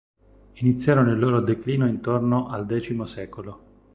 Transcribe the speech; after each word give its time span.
Iniziarono 0.55 1.11
il 1.11 1.19
loro 1.19 1.41
declino 1.41 1.85
intorno 1.85 2.49
al 2.49 2.65
X 2.67 3.03
secolo. 3.03 3.61